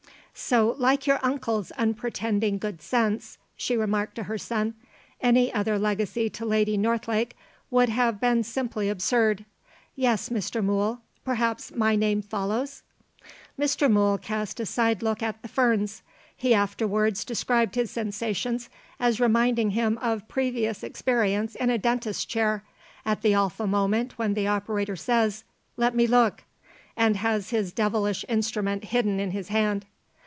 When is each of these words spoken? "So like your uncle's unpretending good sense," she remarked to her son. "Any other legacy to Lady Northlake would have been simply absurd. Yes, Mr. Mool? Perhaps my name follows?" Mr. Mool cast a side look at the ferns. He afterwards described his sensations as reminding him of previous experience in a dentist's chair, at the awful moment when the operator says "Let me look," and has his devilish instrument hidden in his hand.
"So 0.33 0.75
like 0.79 1.05
your 1.05 1.19
uncle's 1.23 1.69
unpretending 1.77 2.57
good 2.57 2.81
sense," 2.81 3.37
she 3.55 3.77
remarked 3.77 4.15
to 4.15 4.23
her 4.23 4.39
son. 4.39 4.73
"Any 5.21 5.53
other 5.53 5.77
legacy 5.77 6.31
to 6.31 6.45
Lady 6.45 6.77
Northlake 6.77 7.35
would 7.69 7.89
have 7.89 8.19
been 8.19 8.41
simply 8.43 8.89
absurd. 8.89 9.45
Yes, 9.95 10.29
Mr. 10.29 10.63
Mool? 10.63 10.99
Perhaps 11.23 11.75
my 11.75 11.95
name 11.95 12.23
follows?" 12.23 12.81
Mr. 13.59 13.89
Mool 13.91 14.17
cast 14.17 14.59
a 14.59 14.65
side 14.65 15.03
look 15.03 15.21
at 15.21 15.39
the 15.43 15.47
ferns. 15.47 16.01
He 16.35 16.55
afterwards 16.55 17.23
described 17.23 17.75
his 17.75 17.91
sensations 17.91 18.67
as 18.99 19.19
reminding 19.19 19.71
him 19.71 19.99
of 19.99 20.27
previous 20.27 20.81
experience 20.81 21.53
in 21.53 21.69
a 21.69 21.77
dentist's 21.77 22.25
chair, 22.25 22.63
at 23.05 23.21
the 23.21 23.35
awful 23.35 23.67
moment 23.67 24.17
when 24.17 24.33
the 24.33 24.47
operator 24.47 24.95
says 24.95 25.43
"Let 25.77 25.93
me 25.93 26.07
look," 26.07 26.43
and 26.97 27.17
has 27.17 27.51
his 27.51 27.71
devilish 27.71 28.25
instrument 28.27 28.85
hidden 28.85 29.19
in 29.19 29.31
his 29.31 29.49
hand. 29.49 29.85